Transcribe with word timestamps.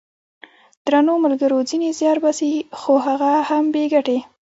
درنو 0.85 1.13
ملګرو! 1.25 1.57
ځینې 1.69 1.89
زیار 1.99 2.17
باسي 2.23 2.51
خو 2.79 2.93
هغه 3.07 3.31
هم 3.49 3.65
بې 3.73 3.83
ګټې! 3.93 4.17